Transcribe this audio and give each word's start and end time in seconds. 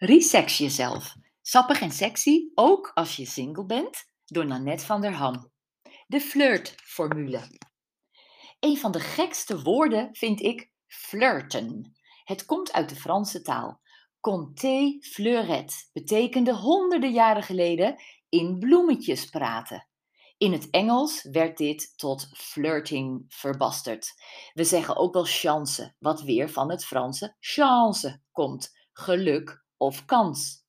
Resex 0.00 0.58
jezelf. 0.58 1.14
Sappig 1.42 1.80
en 1.80 1.90
sexy, 1.90 2.50
ook 2.54 2.90
als 2.94 3.16
je 3.16 3.26
single 3.26 3.66
bent, 3.66 4.04
door 4.24 4.46
Nanette 4.46 4.84
van 4.84 5.00
der 5.00 5.12
Ham. 5.12 5.52
De 6.06 6.20
flirtformule. 6.20 7.40
Een 8.60 8.76
van 8.76 8.92
de 8.92 9.00
gekste 9.00 9.62
woorden 9.62 10.08
vind 10.12 10.40
ik 10.40 10.70
flirten. 10.86 11.96
Het 12.24 12.44
komt 12.44 12.72
uit 12.72 12.88
de 12.88 12.96
Franse 12.96 13.42
taal. 13.42 13.80
Conter 14.20 14.96
fleuret 15.00 15.90
betekende 15.92 16.54
honderden 16.54 17.12
jaren 17.12 17.42
geleden 17.42 18.02
in 18.28 18.58
bloemetjes 18.58 19.24
praten. 19.24 19.88
In 20.36 20.52
het 20.52 20.70
Engels 20.70 21.22
werd 21.22 21.56
dit 21.56 21.92
tot 21.96 22.28
flirting 22.34 23.24
verbasterd. 23.28 24.14
We 24.54 24.64
zeggen 24.64 24.96
ook 24.96 25.14
wel 25.14 25.26
chance, 25.26 25.94
wat 25.98 26.22
weer 26.22 26.50
van 26.50 26.70
het 26.70 26.84
Franse 26.84 27.36
chance 27.40 28.22
komt, 28.32 28.70
geluk 28.92 29.66
of 29.78 30.04
kans. 30.04 30.66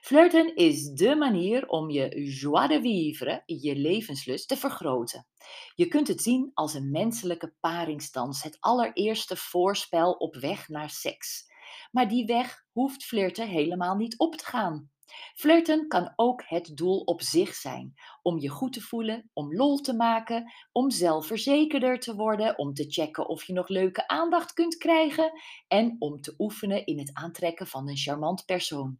Flirten 0.00 0.56
is 0.56 0.90
de 0.90 1.14
manier 1.14 1.68
om 1.68 1.90
je 1.90 2.24
joie 2.24 2.68
de 2.68 2.80
vivre, 2.80 3.42
je 3.46 3.76
levenslust, 3.76 4.48
te 4.48 4.56
vergroten. 4.56 5.26
Je 5.74 5.86
kunt 5.86 6.08
het 6.08 6.22
zien 6.22 6.50
als 6.54 6.74
een 6.74 6.90
menselijke 6.90 7.54
paringsdans, 7.60 8.42
het 8.42 8.56
allereerste 8.60 9.36
voorspel 9.36 10.12
op 10.12 10.34
weg 10.36 10.68
naar 10.68 10.90
seks. 10.90 11.50
Maar 11.90 12.08
die 12.08 12.26
weg 12.26 12.64
hoeft 12.72 13.04
flirten 13.04 13.48
helemaal 13.48 13.96
niet 13.96 14.18
op 14.18 14.36
te 14.36 14.44
gaan. 14.44 14.91
Flirten 15.34 15.88
kan 15.88 16.12
ook 16.16 16.42
het 16.46 16.76
doel 16.76 17.00
op 17.00 17.22
zich 17.22 17.54
zijn. 17.54 17.94
Om 18.22 18.38
je 18.38 18.48
goed 18.48 18.72
te 18.72 18.80
voelen, 18.80 19.30
om 19.32 19.54
lol 19.54 19.80
te 19.80 19.94
maken, 19.94 20.52
om 20.72 20.90
zelfverzekerder 20.90 21.98
te 21.98 22.14
worden, 22.14 22.58
om 22.58 22.74
te 22.74 22.90
checken 22.90 23.28
of 23.28 23.44
je 23.44 23.52
nog 23.52 23.68
leuke 23.68 24.08
aandacht 24.08 24.52
kunt 24.52 24.76
krijgen 24.76 25.32
en 25.68 25.96
om 25.98 26.20
te 26.20 26.34
oefenen 26.38 26.86
in 26.86 26.98
het 26.98 27.10
aantrekken 27.14 27.66
van 27.66 27.88
een 27.88 27.96
charmant 27.96 28.44
persoon. 28.44 28.98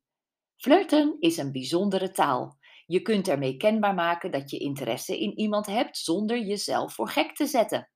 Flirten 0.57 1.17
is 1.21 1.37
een 1.37 1.53
bijzondere 1.53 2.11
taal. 2.11 2.59
Je 2.87 3.03
kunt 3.03 3.29
ermee 3.29 3.57
kenbaar 3.57 3.95
maken 3.95 4.31
dat 4.31 4.51
je 4.51 4.59
interesse 4.59 5.19
in 5.21 5.39
iemand 5.39 5.67
hebt 5.67 5.99
zonder 5.99 6.39
jezelf 6.39 6.95
voor 6.95 7.09
gek 7.09 7.35
te 7.35 7.47
zetten. 7.47 7.91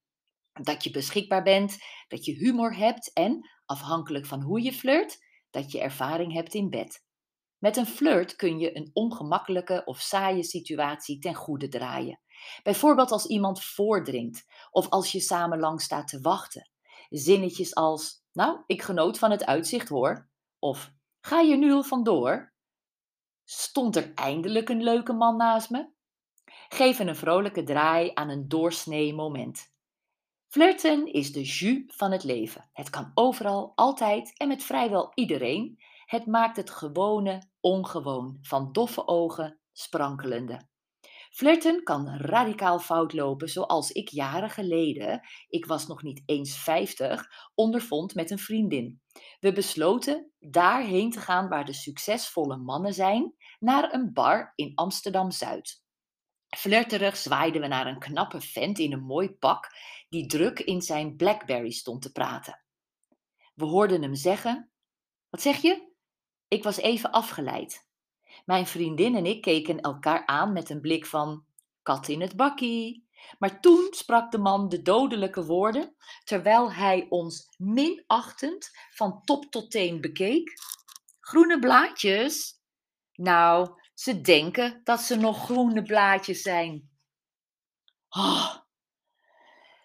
Dat 0.63 0.85
je 0.85 0.91
beschikbaar 0.91 1.43
bent, 1.43 1.77
dat 2.09 2.25
je 2.25 2.33
humor 2.33 2.77
hebt 2.77 3.13
en, 3.13 3.51
afhankelijk 3.65 4.27
van 4.27 4.43
hoe 4.43 4.63
je 4.63 4.73
flirt, 4.73 5.19
dat 5.51 5.73
je 5.73 5.81
ervaring 5.81 6.33
hebt 6.33 6.55
in 6.55 6.71
bed. 6.71 7.06
Met 7.59 7.77
een 7.77 7.87
flirt 7.87 8.37
kun 8.37 8.59
je 8.59 8.77
een 8.77 8.91
ongemakkelijke 8.93 9.83
of 9.85 10.01
saaie 10.01 10.43
situatie 10.43 11.19
ten 11.19 11.35
goede 11.35 11.69
draaien. 11.69 12.21
Bijvoorbeeld 12.63 13.11
als 13.11 13.27
iemand 13.27 13.65
voordringt 13.65 14.47
of 14.71 14.89
als 14.89 15.13
je 15.13 15.21
samen 15.21 15.59
lang 15.59 15.81
staat 15.81 16.09
te 16.09 16.21
wachten. 16.21 16.71
Zinnetjes 17.09 17.75
als: 17.75 18.25
Nou, 18.33 18.63
ik 18.67 18.83
genoot 18.83 19.19
van 19.19 19.31
het 19.31 19.47
uitzicht 19.47 19.89
hoor. 19.89 20.29
Of 20.59 20.95
Ga 21.27 21.41
je 21.41 21.57
nu 21.57 21.73
al 21.73 21.83
vandoor? 21.83 22.53
Stond 23.45 23.97
er 23.97 24.15
eindelijk 24.15 24.69
een 24.69 24.83
leuke 24.83 25.13
man 25.13 25.37
naast 25.37 25.71
me? 25.71 25.89
Geven 26.69 27.09
een 27.09 27.17
vrolijke 27.17 27.63
draai 27.63 28.11
aan 28.15 28.29
een 28.29 28.49
doorsnee 28.49 29.15
moment. 29.15 29.75
Flirten 30.49 31.13
is 31.13 31.33
de 31.33 31.43
jus 31.43 31.83
van 31.87 32.13
het 32.13 32.25
leven. 32.25 32.71
Het 32.73 32.91
kan 32.91 33.11
overal, 33.15 33.73
altijd 33.75 34.39
en 34.39 34.49
met 34.49 34.63
vrijwel 34.63 35.13
iedereen. 35.15 35.79
Het 36.07 36.27
maakt 36.27 36.57
het 36.57 36.71
gewone 36.71 37.51
ongewoon, 37.61 38.39
van 38.43 38.73
doffe 38.73 39.07
ogen 39.07 39.61
sprankelende. 39.73 40.69
Flirten 41.31 41.83
kan 41.83 42.09
radicaal 42.09 42.79
fout 42.79 43.13
lopen, 43.13 43.49
zoals 43.49 43.91
ik 43.91 44.09
jaren 44.09 44.51
geleden, 44.51 45.21
ik 45.49 45.67
was 45.67 45.87
nog 45.87 46.03
niet 46.03 46.23
eens 46.27 46.57
50, 46.57 47.27
ondervond 47.55 48.15
met 48.15 48.31
een 48.31 48.39
vriendin. 48.39 49.01
We 49.41 49.53
besloten 49.53 50.33
daarheen 50.39 51.11
te 51.11 51.21
gaan 51.21 51.49
waar 51.49 51.65
de 51.65 51.73
succesvolle 51.73 52.57
mannen 52.57 52.95
zijn, 52.95 53.35
naar 53.59 53.93
een 53.93 54.13
bar 54.13 54.53
in 54.55 54.73
Amsterdam 54.75 55.31
Zuid. 55.31 55.83
Flirterig 56.57 57.17
zwaaiden 57.17 57.61
we 57.61 57.67
naar 57.67 57.87
een 57.87 57.99
knappe 57.99 58.41
vent 58.41 58.79
in 58.79 58.93
een 58.93 59.05
mooi 59.05 59.31
pak, 59.31 59.69
die 60.09 60.27
druk 60.27 60.59
in 60.59 60.83
zijn 60.83 61.17
Blackberry 61.17 61.71
stond 61.71 62.03
te 62.03 62.13
praten. 62.13 62.65
We 63.55 63.65
hoorden 63.65 64.03
hem 64.03 64.15
zeggen: 64.15 64.71
Wat 65.31 65.41
zeg 65.41 65.63
je? 65.63 65.95
Ik 66.49 66.63
was 66.63 66.77
even 66.77 67.11
afgeleid. 67.11 67.89
Mijn 68.45 68.67
vriendin 68.67 69.17
en 69.17 69.27
ik 69.27 69.43
keken 69.43 69.81
elkaar 69.81 70.27
aan 70.27 70.53
met 70.53 70.71
een 70.71 70.81
blik 70.81 71.07
van 71.07 71.45
kat 71.83 72.09
in 72.09 72.21
het 72.21 72.37
bakkie. 72.37 73.09
Maar 73.39 73.61
toen 73.61 73.89
sprak 73.91 74.31
de 74.31 74.39
man 74.39 74.69
de 74.69 74.83
dodelijke 74.83 75.45
woorden, 75.45 75.97
terwijl 76.25 76.73
hij 76.73 77.07
ons 77.09 77.55
minachtend 77.59 78.71
van 78.91 79.23
top 79.25 79.45
tot 79.45 79.71
teen 79.71 80.01
bekeek. 80.01 80.53
Groene 81.21 81.59
blaadjes? 81.59 82.61
Nou, 83.13 83.81
ze 83.95 84.21
denken 84.21 84.81
dat 84.85 85.01
ze 85.01 85.17
nog 85.17 85.45
groene 85.45 85.83
blaadjes 85.83 86.43
zijn. 86.43 86.91
Oh. 88.09 88.57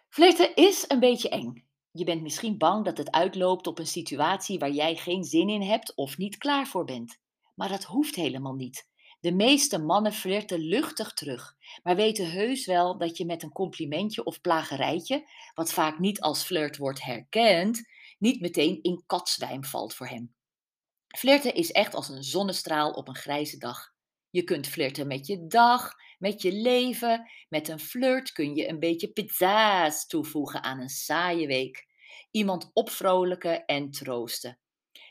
Flirten 0.09 0.55
is 0.55 0.85
een 0.87 0.99
beetje 0.99 1.29
eng. 1.29 1.69
Je 1.91 2.03
bent 2.03 2.21
misschien 2.21 2.57
bang 2.57 2.85
dat 2.85 2.97
het 2.97 3.11
uitloopt 3.11 3.67
op 3.67 3.79
een 3.79 3.87
situatie 3.87 4.59
waar 4.59 4.71
jij 4.71 4.95
geen 4.95 5.23
zin 5.23 5.49
in 5.49 5.61
hebt 5.61 5.95
of 5.95 6.17
niet 6.17 6.37
klaar 6.37 6.67
voor 6.67 6.85
bent. 6.85 7.17
Maar 7.55 7.69
dat 7.69 7.83
hoeft 7.83 8.15
helemaal 8.15 8.53
niet. 8.53 8.89
De 9.19 9.31
meeste 9.31 9.79
mannen 9.79 10.13
flirten 10.13 10.59
luchtig 10.59 11.13
terug, 11.13 11.55
maar 11.83 11.95
weten 11.95 12.31
heus 12.31 12.65
wel 12.65 12.97
dat 12.97 13.17
je 13.17 13.25
met 13.25 13.43
een 13.43 13.51
complimentje 13.51 14.23
of 14.23 14.41
plagerijtje, 14.41 15.29
wat 15.53 15.73
vaak 15.73 15.99
niet 15.99 16.21
als 16.21 16.43
flirt 16.43 16.77
wordt 16.77 17.03
herkend, 17.03 17.81
niet 18.17 18.41
meteen 18.41 18.79
in 18.81 19.03
katzwijm 19.05 19.63
valt 19.63 19.93
voor 19.93 20.07
hem. 20.07 20.33
Flirten 21.17 21.53
is 21.53 21.71
echt 21.71 21.95
als 21.95 22.09
een 22.09 22.23
zonnestraal 22.23 22.91
op 22.91 23.07
een 23.07 23.15
grijze 23.15 23.57
dag. 23.57 23.93
Je 24.31 24.43
kunt 24.43 24.67
flirten 24.67 25.07
met 25.07 25.27
je 25.27 25.47
dag, 25.47 25.93
met 26.19 26.41
je 26.41 26.51
leven. 26.51 27.29
Met 27.49 27.67
een 27.67 27.79
flirt 27.79 28.31
kun 28.31 28.55
je 28.55 28.67
een 28.69 28.79
beetje 28.79 29.11
pizza's 29.11 30.07
toevoegen 30.07 30.63
aan 30.63 30.79
een 30.79 30.89
saaie 30.89 31.47
week. 31.47 31.87
Iemand 32.31 32.71
opvrolijken 32.73 33.65
en 33.65 33.91
troosten. 33.91 34.59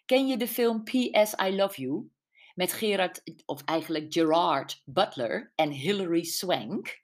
Ken 0.04 0.26
je 0.26 0.36
de 0.36 0.48
film 0.48 0.84
P.S. 0.84 1.34
I 1.44 1.56
Love 1.56 1.80
You? 1.80 2.10
Met 2.54 2.72
Gerard, 2.72 3.22
of 3.46 3.64
eigenlijk 3.64 4.12
Gerard 4.12 4.82
Butler 4.84 5.52
en 5.54 5.70
Hilary 5.70 6.24
Swank. 6.24 7.02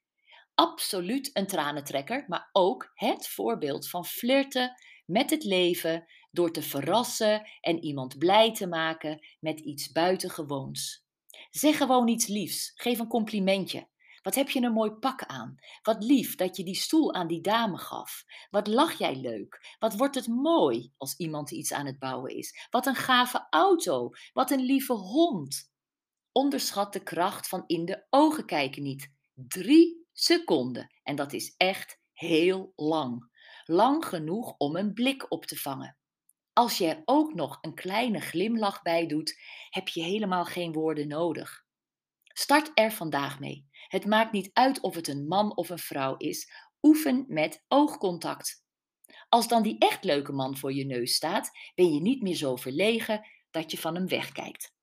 Absoluut 0.55 1.31
een 1.32 1.47
tranentrekker, 1.47 2.25
maar 2.28 2.49
ook 2.53 2.91
het 2.94 3.28
voorbeeld 3.28 3.88
van 3.88 4.05
flirten 4.05 4.75
met 5.06 5.31
het 5.31 5.44
leven 5.44 6.05
door 6.31 6.53
te 6.53 6.62
verrassen 6.62 7.49
en 7.60 7.84
iemand 7.84 8.19
blij 8.19 8.53
te 8.53 8.66
maken 8.66 9.26
met 9.41 9.60
iets 9.60 9.93
buitengewoons. 9.93 11.06
Zeg 11.56 11.77
gewoon 11.77 12.09
iets 12.09 12.27
liefs, 12.27 12.72
geef 12.75 12.99
een 12.99 13.09
complimentje. 13.09 13.89
Wat 14.22 14.34
heb 14.34 14.50
je 14.50 14.62
een 14.62 14.72
mooi 14.72 14.91
pak 14.91 15.25
aan? 15.25 15.59
Wat 15.83 16.05
lief 16.05 16.34
dat 16.34 16.56
je 16.56 16.65
die 16.65 16.75
stoel 16.75 17.15
aan 17.15 17.27
die 17.27 17.41
dame 17.41 17.78
gaf. 17.78 18.25
Wat 18.50 18.67
lach 18.67 18.99
jij 18.99 19.17
leuk? 19.17 19.77
Wat 19.78 19.97
wordt 19.97 20.15
het 20.15 20.27
mooi 20.27 20.93
als 20.97 21.17
iemand 21.17 21.50
iets 21.50 21.72
aan 21.72 21.87
het 21.87 21.99
bouwen 21.99 22.37
is? 22.37 22.67
Wat 22.71 22.87
een 22.87 22.94
gave 22.94 23.47
auto. 23.50 24.11
Wat 24.33 24.50
een 24.50 24.61
lieve 24.61 24.93
hond. 24.93 25.72
Onderschat 26.33 26.93
de 26.93 27.03
kracht 27.03 27.49
van 27.49 27.65
in 27.67 27.84
de 27.84 28.06
ogen 28.11 28.47
kijken 28.47 28.83
niet. 28.83 29.12
Drie 29.34 30.06
seconden. 30.12 30.94
En 31.03 31.17
dat 31.17 31.33
is 31.33 31.55
echt 31.56 32.00
heel 32.12 32.73
lang. 32.75 33.31
Lang 33.65 34.05
genoeg 34.05 34.55
om 34.56 34.77
een 34.77 34.93
blik 34.93 35.33
op 35.33 35.44
te 35.44 35.56
vangen. 35.56 35.97
Als 36.59 36.78
je 36.78 36.87
er 36.87 37.03
ook 37.05 37.34
nog 37.34 37.59
een 37.61 37.75
kleine 37.75 38.21
glimlach 38.21 38.83
bij 38.83 39.06
doet, 39.06 39.41
heb 39.71 39.89
je 39.89 40.03
helemaal 40.03 40.44
geen 40.44 40.72
woorden 40.72 41.09
nodig. 41.09 41.65
Start 42.25 42.71
er 42.75 42.93
vandaag 42.93 43.41
mee. 43.41 43.69
Het 43.89 44.06
maakt 44.06 44.33
niet 44.33 44.50
uit 44.53 44.81
of 44.81 44.94
het 44.94 45.09
een 45.09 45.27
man 45.27 45.56
of 45.56 45.69
een 45.69 45.78
vrouw 45.78 46.17
is. 46.17 46.53
Oefen 46.83 47.25
met 47.28 47.65
oogcontact. 47.69 48.65
Als 49.29 49.49
dan 49.49 49.62
die 49.62 49.79
echt 49.79 50.05
leuke 50.05 50.32
man 50.32 50.56
voor 50.56 50.73
je 50.73 50.85
neus 50.85 51.14
staat, 51.14 51.50
ben 51.75 51.94
je 51.94 52.00
niet 52.00 52.23
meer 52.23 52.35
zo 52.35 52.56
verlegen 52.56 53.26
dat 53.50 53.70
je 53.70 53.79
van 53.79 53.94
hem 53.94 54.09
wegkijkt. 54.09 54.75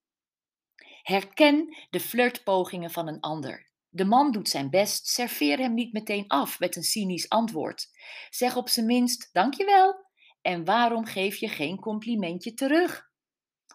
Herken 1.01 1.77
de 1.89 1.99
flirtpogingen 1.99 2.91
van 2.91 3.07
een 3.07 3.19
ander. 3.19 3.71
De 3.89 4.05
man 4.05 4.31
doet 4.31 4.49
zijn 4.49 4.69
best, 4.69 5.07
serveer 5.07 5.57
hem 5.57 5.73
niet 5.73 5.93
meteen 5.93 6.27
af 6.27 6.59
met 6.59 6.75
een 6.75 6.83
cynisch 6.83 7.29
antwoord. 7.29 7.87
Zeg 8.29 8.55
op 8.55 8.69
zijn 8.69 8.85
minst 8.85 9.29
dankjewel 9.31 10.02
en 10.43 10.65
waarom 10.65 11.05
geef 11.05 11.35
je 11.35 11.47
geen 11.47 11.79
complimentje 11.79 12.53
terug? 12.53 13.11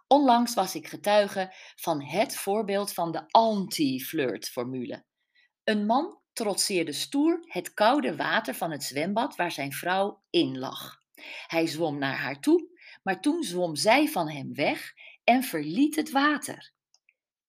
Onlangs 0.07 0.55
was 0.55 0.75
ik 0.75 0.87
getuige 0.89 1.55
van 1.77 2.03
het 2.03 2.37
voorbeeld 2.37 2.93
van 2.93 3.13
de 3.13 3.25
anti-flirt-formule. 3.31 5.05
Een 5.65 5.87
man 5.87 6.21
trotseerde 6.33 6.93
stoer 6.93 7.41
het 7.43 7.75
koude 7.75 8.17
water 8.17 8.55
van 8.55 8.71
het 8.71 8.85
zwembad 8.85 9.37
waar 9.37 9.53
zijn 9.53 9.73
vrouw 9.73 10.23
in 10.31 10.59
lag. 10.59 11.03
Hij 11.47 11.67
zwom 11.67 11.99
naar 11.99 12.17
haar 12.17 12.41
toe, 12.41 12.69
maar 13.03 13.21
toen 13.21 13.43
zwom 13.43 13.77
zij 13.77 14.09
van 14.09 14.31
hem 14.31 14.55
weg 14.55 14.93
en 15.25 15.43
verliet 15.43 15.97
het 15.97 16.11
water. 16.11 16.73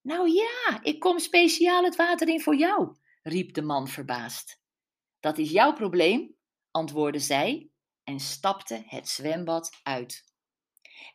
Nou 0.02 0.30
ja, 0.30 0.80
ik 0.82 1.00
kom 1.00 1.20
speciaal 1.20 1.84
het 1.84 1.96
water 1.96 2.28
in 2.28 2.42
voor 2.42 2.56
jou, 2.56 2.96
riep 3.22 3.54
de 3.54 3.62
man 3.62 3.88
verbaasd. 3.88 4.62
Dat 5.20 5.38
is 5.38 5.52
jouw 5.52 5.74
probleem, 5.74 6.36
antwoordde 6.72 7.20
zij 7.20 7.70
en 8.10 8.20
stapte 8.20 8.84
het 8.86 9.10
zwembad 9.10 9.80
uit. 9.84 10.24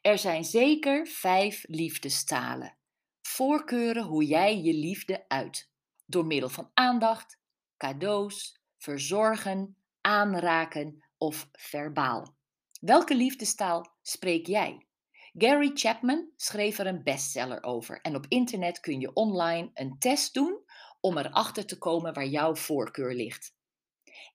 Er 0.00 0.18
zijn 0.18 0.44
zeker 0.44 1.06
vijf 1.06 1.64
liefdestalen. 1.66 2.76
Voorkeuren 3.22 4.02
hoe 4.02 4.24
jij 4.24 4.62
je 4.62 4.74
liefde 4.74 5.24
uit. 5.28 5.70
Door 6.06 6.26
middel 6.26 6.48
van 6.48 6.70
aandacht, 6.74 7.38
cadeaus, 7.76 8.60
verzorgen, 8.78 9.76
aanraken 10.00 11.04
of 11.18 11.48
verbaal. 11.52 12.36
Welke 12.80 13.14
liefdestaal 13.16 13.96
spreek 14.02 14.46
jij? 14.46 14.86
Gary 15.32 15.70
Chapman 15.74 16.30
schreef 16.36 16.78
er 16.78 16.86
een 16.86 17.02
bestseller 17.02 17.62
over 17.62 18.00
en 18.00 18.16
op 18.16 18.26
internet 18.28 18.80
kun 18.80 19.00
je 19.00 19.12
online 19.12 19.70
een 19.74 19.98
test 19.98 20.34
doen 20.34 20.64
om 21.00 21.18
erachter 21.18 21.66
te 21.66 21.78
komen 21.78 22.14
waar 22.14 22.26
jouw 22.26 22.54
voorkeur 22.54 23.14
ligt. 23.14 23.54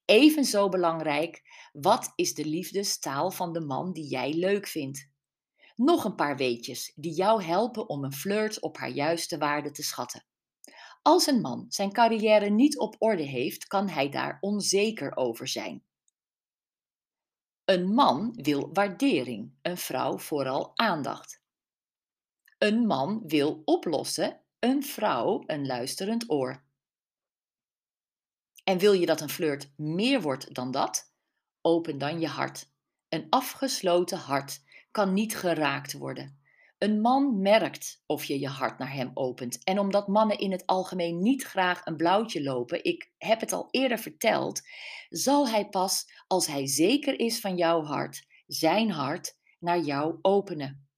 Evenzo 0.04 0.68
belangrijk, 0.68 1.42
wat 1.72 2.12
is 2.14 2.34
de 2.34 2.44
liefdestaal 2.44 3.30
van 3.30 3.52
de 3.52 3.60
man 3.60 3.92
die 3.92 4.08
jij 4.08 4.32
leuk 4.32 4.66
vindt? 4.66 5.08
Nog 5.76 6.04
een 6.04 6.14
paar 6.14 6.36
weetjes 6.36 6.92
die 6.94 7.14
jou 7.14 7.42
helpen 7.42 7.88
om 7.88 8.04
een 8.04 8.12
flirt 8.12 8.60
op 8.60 8.76
haar 8.76 8.90
juiste 8.90 9.38
waarde 9.38 9.70
te 9.70 9.82
schatten. 9.82 10.24
Als 11.02 11.26
een 11.26 11.40
man 11.40 11.64
zijn 11.68 11.92
carrière 11.92 12.50
niet 12.50 12.78
op 12.78 12.96
orde 12.98 13.22
heeft, 13.22 13.66
kan 13.66 13.88
hij 13.88 14.08
daar 14.08 14.38
onzeker 14.40 15.16
over 15.16 15.48
zijn. 15.48 15.84
Een 17.64 17.94
man 17.94 18.32
wil 18.42 18.70
waardering, 18.72 19.52
een 19.62 19.76
vrouw 19.76 20.18
vooral 20.18 20.70
aandacht. 20.74 21.40
Een 22.58 22.86
man 22.86 23.22
wil 23.26 23.62
oplossen, 23.64 24.40
een 24.58 24.82
vrouw 24.82 25.42
een 25.46 25.66
luisterend 25.66 26.30
oor. 26.30 26.64
En 28.64 28.78
wil 28.78 28.92
je 28.92 29.06
dat 29.06 29.20
een 29.20 29.30
flirt 29.30 29.72
meer 29.76 30.20
wordt 30.20 30.54
dan 30.54 30.70
dat? 30.70 31.12
Open 31.60 31.98
dan 31.98 32.20
je 32.20 32.26
hart. 32.26 32.72
Een 33.08 33.26
afgesloten 33.30 34.18
hart 34.18 34.60
kan 34.90 35.12
niet 35.12 35.36
geraakt 35.36 35.92
worden. 35.92 36.40
Een 36.78 37.00
man 37.00 37.40
merkt 37.40 38.02
of 38.06 38.24
je 38.24 38.40
je 38.40 38.48
hart 38.48 38.78
naar 38.78 38.92
hem 38.92 39.10
opent. 39.14 39.64
En 39.64 39.78
omdat 39.78 40.08
mannen 40.08 40.38
in 40.38 40.52
het 40.52 40.66
algemeen 40.66 41.22
niet 41.22 41.42
graag 41.42 41.80
een 41.84 41.96
blauwtje 41.96 42.42
lopen, 42.42 42.84
ik 42.84 43.12
heb 43.18 43.40
het 43.40 43.52
al 43.52 43.68
eerder 43.70 43.98
verteld, 43.98 44.60
zal 45.08 45.48
hij 45.48 45.68
pas 45.68 46.12
als 46.26 46.46
hij 46.46 46.66
zeker 46.66 47.18
is 47.18 47.40
van 47.40 47.56
jouw 47.56 47.82
hart, 47.82 48.26
zijn 48.46 48.90
hart 48.90 49.36
naar 49.58 49.78
jou 49.78 50.18
openen. 50.22 50.88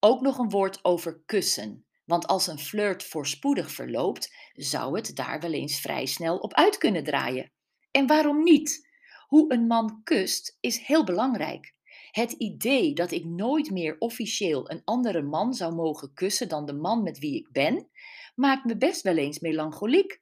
Ook 0.00 0.20
nog 0.20 0.38
een 0.38 0.50
woord 0.50 0.84
over 0.84 1.22
kussen. 1.26 1.86
Want 2.04 2.26
als 2.26 2.46
een 2.46 2.58
flirt 2.58 3.04
voorspoedig 3.04 3.70
verloopt, 3.70 4.34
zou 4.52 4.96
het 4.96 5.16
daar 5.16 5.40
wel 5.40 5.52
eens 5.52 5.80
vrij 5.80 6.06
snel 6.06 6.38
op 6.38 6.54
uit 6.54 6.78
kunnen 6.78 7.04
draaien. 7.04 7.52
En 7.90 8.06
waarom 8.06 8.42
niet? 8.42 8.88
Hoe 9.26 9.52
een 9.52 9.66
man 9.66 10.00
kust 10.04 10.56
is 10.60 10.78
heel 10.78 11.04
belangrijk. 11.04 11.74
Het 12.10 12.32
idee 12.32 12.94
dat 12.94 13.10
ik 13.10 13.24
nooit 13.24 13.70
meer 13.70 13.96
officieel 13.98 14.70
een 14.70 14.82
andere 14.84 15.22
man 15.22 15.54
zou 15.54 15.74
mogen 15.74 16.14
kussen 16.14 16.48
dan 16.48 16.66
de 16.66 16.74
man 16.74 17.02
met 17.02 17.18
wie 17.18 17.36
ik 17.36 17.48
ben, 17.52 17.88
maakt 18.34 18.64
me 18.64 18.76
best 18.76 19.02
wel 19.02 19.16
eens 19.16 19.38
melancholiek. 19.38 20.20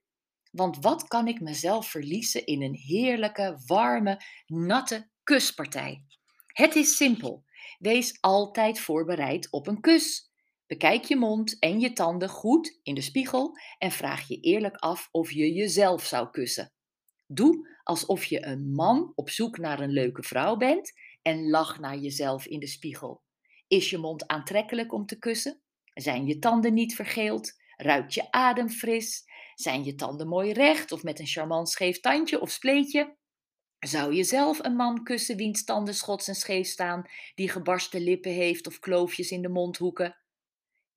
Want 0.51 0.77
wat 0.81 1.09
kan 1.09 1.29
ik 1.29 1.41
mezelf 1.41 1.87
verliezen 1.87 2.47
in 2.47 2.63
een 2.63 2.75
heerlijke, 2.75 3.63
warme, 3.67 4.21
natte 4.47 5.11
kuspartij? 5.23 6.05
Het 6.47 6.75
is 6.75 6.97
simpel. 6.97 7.45
Wees 7.79 8.19
altijd 8.21 8.81
voorbereid 8.81 9.51
op 9.51 9.67
een 9.67 9.81
kus. 9.81 10.30
Bekijk 10.71 11.05
je 11.05 11.17
mond 11.17 11.59
en 11.59 11.81
je 11.81 11.93
tanden 11.93 12.29
goed 12.29 12.79
in 12.83 12.95
de 12.95 13.01
spiegel 13.01 13.59
en 13.79 13.91
vraag 13.91 14.29
je 14.29 14.41
eerlijk 14.41 14.77
af 14.77 15.09
of 15.11 15.31
je 15.31 15.53
jezelf 15.53 16.05
zou 16.05 16.31
kussen. 16.31 16.73
Doe 17.27 17.79
alsof 17.83 18.25
je 18.25 18.47
een 18.47 18.73
man 18.73 19.13
op 19.15 19.31
zoek 19.31 19.59
naar 19.59 19.81
een 19.81 19.91
leuke 19.91 20.23
vrouw 20.23 20.57
bent 20.57 20.93
en 21.23 21.49
lach 21.49 21.81
naar 21.81 21.97
jezelf 21.97 22.47
in 22.47 22.61
de 22.61 22.67
spiegel. 22.67 23.23
Is 23.67 23.91
je 23.91 23.99
mond 23.99 24.27
aantrekkelijk 24.27 24.93
om 24.93 25.07
te 25.07 25.19
kussen? 25.19 25.61
Zijn 25.95 26.27
je 26.27 26.39
tanden 26.39 26.75
niet 26.75 26.95
vergeeld? 26.95 27.53
Ruikt 27.77 28.15
je 28.15 28.31
adem 28.33 28.69
fris? 28.69 29.25
Zijn 29.55 29.85
je 29.85 29.95
tanden 29.95 30.29
mooi 30.29 30.53
recht 30.53 30.93
of 30.93 31.03
met 31.03 31.19
een 31.19 31.27
charmant 31.27 31.69
scheef 31.69 32.01
tandje 32.01 32.41
of 32.41 32.51
spleetje? 32.51 33.17
Zou 33.79 34.15
je 34.15 34.25
zelf 34.25 34.65
een 34.65 34.77
man 34.77 35.03
kussen 35.03 35.37
wiens 35.37 35.65
tanden 35.65 35.95
schots 35.95 36.29
en 36.29 36.35
scheef 36.35 36.67
staan, 36.67 37.11
die 37.35 37.49
gebarsten 37.49 38.01
lippen 38.01 38.33
heeft 38.33 38.67
of 38.67 38.79
kloofjes 38.79 39.31
in 39.31 39.43
de 39.43 39.49
mondhoeken? 39.49 40.20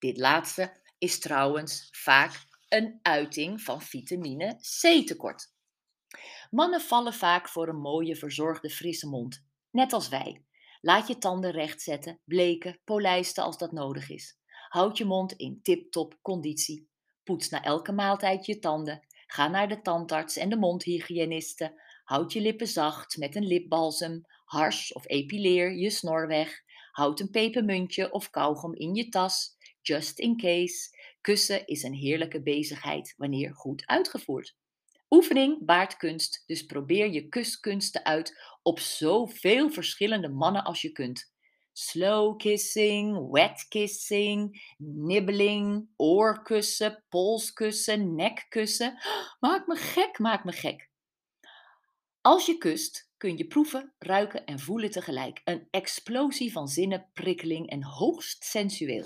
Dit 0.04 0.18
laatste 0.18 0.74
is 0.98 1.20
trouwens 1.20 1.88
vaak 1.92 2.48
een 2.70 3.00
uiting 3.02 3.62
van 3.62 3.82
vitamine 3.82 4.56
C 4.56 5.08
tekort. 5.08 5.54
Mannen 6.50 6.82
vallen 6.82 7.14
vaak 7.14 7.50
voor 7.50 7.68
een 7.68 7.80
mooie, 7.80 8.16
verzorgde, 8.16 8.70
frisse 8.70 9.08
mond. 9.08 9.46
Net 9.72 9.94
als 9.94 10.10
wij. 10.10 10.46
Laat 10.82 11.08
je 11.08 11.18
tanden 11.18 11.52
recht 11.52 11.82
zetten, 11.82 12.20
bleken, 12.26 12.80
polijsten 12.84 13.44
als 13.44 13.58
dat 13.58 13.72
nodig 13.72 14.10
is. 14.10 14.38
Houd 14.70 14.98
je 14.98 15.06
mond 15.06 15.34
in 15.34 15.60
tip-top 15.62 16.20
conditie. 16.22 16.88
Poets 17.24 17.50
na 17.50 17.64
elke 17.64 17.92
maaltijd 17.92 18.46
je 18.46 18.60
tanden. 18.60 19.06
Ga 19.28 19.48
naar 19.48 19.68
de 19.68 19.82
tandarts 19.82 20.38
en 20.38 20.50
de 20.50 20.58
mondhygiëniste. 20.58 21.82
Houd 22.04 22.34
je 22.34 22.42
lippen 22.42 22.68
zacht 22.68 23.18
met 23.18 23.36
een 23.36 23.48
lipbalsem. 23.48 24.26
Hars 24.46 24.94
of 24.94 25.08
epileer 25.08 25.74
je 25.74 25.90
snor 25.90 26.28
weg. 26.28 26.62
Houd 26.92 27.20
een 27.20 27.30
pepermuntje 27.30 28.12
of 28.12 28.30
kauwgom 28.30 28.76
in 28.76 28.96
je 28.96 29.10
tas. 29.10 29.62
Just 29.84 30.20
in 30.20 30.38
case. 30.38 31.02
Kussen 31.22 31.68
is 31.68 31.84
een 31.84 31.94
heerlijke 31.94 32.42
bezigheid 32.42 33.14
wanneer 33.18 33.54
goed 33.54 33.84
uitgevoerd. 33.86 34.56
Oefening 35.10 35.66
baart 35.66 35.98
kunst, 35.98 36.44
dus 36.46 36.66
probeer 36.66 37.12
je 37.12 37.30
kuskunsten 37.30 38.06
uit 38.06 38.42
op 38.62 38.80
zoveel 38.80 39.70
verschillende 39.70 40.30
mannen 40.30 40.64
als 40.64 40.82
je 40.82 40.92
kunt. 40.92 41.32
Slow 41.72 42.38
kissing, 42.38 43.32
wet 43.32 43.66
kissing, 43.70 44.64
nibbeling, 44.78 45.90
oorkussen, 45.96 47.04
polskussen, 47.10 48.16
nekkussen. 48.16 48.98
Maak 49.40 49.68
me 49.68 49.76
gek, 49.76 50.20
maak 50.20 50.44
me 50.44 50.52
gek. 50.52 50.90
Als 52.22 52.46
je 52.46 52.58
kust, 52.58 53.10
kun 53.18 53.38
je 53.38 53.48
proeven, 53.48 53.94
ruiken 54.00 54.46
en 54.46 54.60
voelen 54.60 54.92
tegelijk. 54.92 55.42
Een 55.44 55.68
explosie 55.72 56.52
van 56.52 56.68
zinnen, 56.68 57.10
prikkeling 57.14 57.70
en 57.70 57.84
hoogst 57.84 58.44
sensueel. 58.44 59.06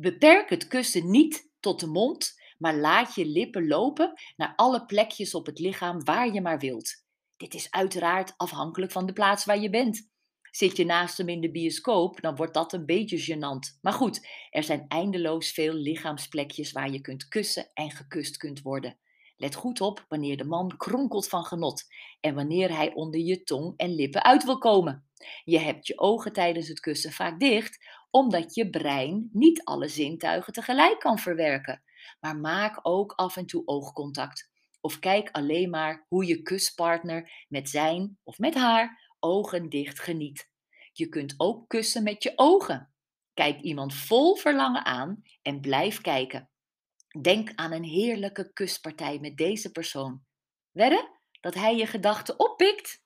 Beperk 0.00 0.50
het 0.50 0.66
kussen 0.66 1.10
niet 1.10 1.50
tot 1.58 1.80
de 1.80 1.86
mond, 1.86 2.40
maar 2.58 2.76
laat 2.76 3.14
je 3.14 3.26
lippen 3.26 3.66
lopen 3.66 4.12
naar 4.36 4.52
alle 4.56 4.84
plekjes 4.86 5.34
op 5.34 5.46
het 5.46 5.58
lichaam 5.58 6.04
waar 6.04 6.32
je 6.32 6.40
maar 6.40 6.58
wilt. 6.58 7.04
Dit 7.36 7.54
is 7.54 7.70
uiteraard 7.70 8.34
afhankelijk 8.36 8.92
van 8.92 9.06
de 9.06 9.12
plaats 9.12 9.44
waar 9.44 9.58
je 9.58 9.70
bent. 9.70 10.10
Zit 10.50 10.76
je 10.76 10.84
naast 10.84 11.18
hem 11.18 11.28
in 11.28 11.40
de 11.40 11.50
bioscoop, 11.50 12.20
dan 12.20 12.36
wordt 12.36 12.54
dat 12.54 12.72
een 12.72 12.86
beetje 12.86 13.18
gênant. 13.18 13.78
Maar 13.80 13.92
goed, 13.92 14.28
er 14.50 14.62
zijn 14.62 14.84
eindeloos 14.88 15.50
veel 15.50 15.74
lichaamsplekjes 15.74 16.72
waar 16.72 16.90
je 16.90 17.00
kunt 17.00 17.28
kussen 17.28 17.70
en 17.74 17.90
gekust 17.90 18.36
kunt 18.36 18.62
worden. 18.62 18.98
Let 19.36 19.54
goed 19.54 19.80
op 19.80 20.04
wanneer 20.08 20.36
de 20.36 20.44
man 20.44 20.76
kronkelt 20.76 21.28
van 21.28 21.44
genot 21.44 21.84
en 22.20 22.34
wanneer 22.34 22.76
hij 22.76 22.94
onder 22.94 23.20
je 23.20 23.42
tong 23.42 23.74
en 23.76 23.94
lippen 23.94 24.24
uit 24.24 24.44
wil 24.44 24.58
komen. 24.58 25.08
Je 25.44 25.58
hebt 25.58 25.86
je 25.86 25.98
ogen 25.98 26.32
tijdens 26.32 26.68
het 26.68 26.80
kussen 26.80 27.12
vaak 27.12 27.40
dicht, 27.40 27.78
omdat 28.10 28.54
je 28.54 28.70
brein 28.70 29.28
niet 29.32 29.64
alle 29.64 29.88
zintuigen 29.88 30.52
tegelijk 30.52 30.98
kan 30.98 31.18
verwerken. 31.18 31.82
Maar 32.20 32.36
maak 32.36 32.78
ook 32.82 33.12
af 33.12 33.36
en 33.36 33.46
toe 33.46 33.62
oogcontact. 33.66 34.50
Of 34.80 34.98
kijk 34.98 35.28
alleen 35.30 35.70
maar 35.70 36.06
hoe 36.08 36.26
je 36.26 36.42
kuspartner 36.42 37.46
met 37.48 37.68
zijn 37.68 38.18
of 38.22 38.38
met 38.38 38.54
haar 38.54 39.14
ogen 39.18 39.68
dicht 39.68 40.00
geniet. 40.00 40.50
Je 40.92 41.08
kunt 41.08 41.34
ook 41.36 41.68
kussen 41.68 42.02
met 42.02 42.22
je 42.22 42.32
ogen. 42.36 42.92
Kijk 43.34 43.60
iemand 43.60 43.94
vol 43.94 44.36
verlangen 44.36 44.84
aan 44.84 45.22
en 45.42 45.60
blijf 45.60 46.00
kijken. 46.00 46.50
Denk 47.20 47.52
aan 47.54 47.72
een 47.72 47.84
heerlijke 47.84 48.52
kuspartij 48.52 49.18
met 49.18 49.36
deze 49.36 49.70
persoon. 49.70 50.24
Wedden 50.70 51.20
dat 51.40 51.54
hij 51.54 51.76
je 51.76 51.86
gedachten 51.86 52.38
oppikt? 52.38 53.02